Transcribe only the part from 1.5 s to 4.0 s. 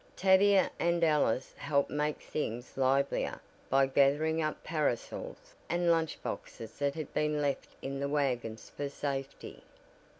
helped make things livelier by